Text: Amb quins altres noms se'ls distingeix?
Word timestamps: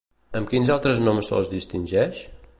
Amb 0.39 0.47
quins 0.53 0.71
altres 0.77 1.03
noms 1.09 1.31
se'ls 1.33 1.53
distingeix? 1.53 2.25